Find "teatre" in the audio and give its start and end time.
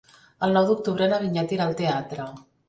1.83-2.27